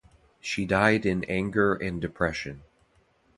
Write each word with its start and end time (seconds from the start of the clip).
She 0.39 0.65
died 0.65 1.05
in 1.05 1.23
anger 1.25 1.75
and 1.75 2.01
depression. 2.01 2.63